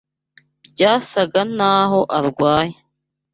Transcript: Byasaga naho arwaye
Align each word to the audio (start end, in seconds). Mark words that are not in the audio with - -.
Byasaga 0.71 1.41
naho 1.57 1.99
arwaye 2.17 2.75